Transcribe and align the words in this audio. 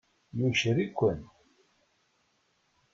Yuker-iken. 0.37 1.19